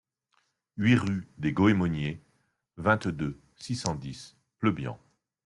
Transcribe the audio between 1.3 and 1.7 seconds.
des